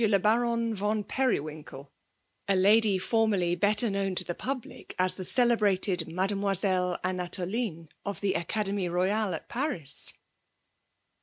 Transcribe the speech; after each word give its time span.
le 0.03 0.17
Baron 0.17 0.73
von 0.73 1.03
Periwinkel,— 1.03 1.91
a 2.47 2.55
lady 2.55 2.97
formerly 2.97 3.53
better 3.53 3.87
known 3.87 4.15
to 4.15 4.23
the 4.23 4.33
public 4.33 4.95
as 4.97 5.13
the 5.13 5.23
celebrated 5.23 6.07
Mademoiselle 6.07 6.97
Anatoline, 7.03 7.87
of 8.03 8.19
the 8.19 8.33
Acad^mie 8.33 8.89
Boyale 8.89 9.35
at 9.35 9.47
Paris 9.47 10.13